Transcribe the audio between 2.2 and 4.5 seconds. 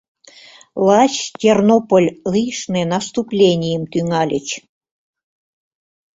лишне наступленийым тӱҥальыч.